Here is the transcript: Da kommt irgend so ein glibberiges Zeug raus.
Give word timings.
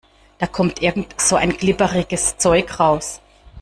Da 0.39 0.47
kommt 0.47 0.81
irgend 0.81 1.13
so 1.21 1.35
ein 1.35 1.55
glibberiges 1.55 2.37
Zeug 2.39 2.79
raus. 2.79 3.21